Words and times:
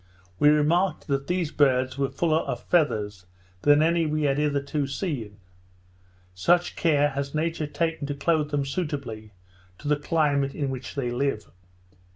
We 0.39 0.49
remarked 0.49 1.05
that 1.09 1.27
these 1.27 1.51
birds 1.51 1.95
were 1.95 2.09
fuller 2.09 2.39
of 2.39 2.63
feathers 2.63 3.27
than 3.61 3.83
any 3.83 4.07
we 4.07 4.23
had 4.23 4.39
hitherto 4.39 4.87
seen; 4.87 5.37
such 6.33 6.75
care 6.75 7.09
has 7.09 7.35
nature 7.35 7.67
taken 7.67 8.07
to 8.07 8.15
clothe 8.15 8.49
them 8.49 8.65
suitably 8.65 9.33
to 9.77 9.87
the 9.87 9.97
climate 9.97 10.55
in 10.55 10.71
which 10.71 10.95
they 10.95 11.11
live. 11.11 11.51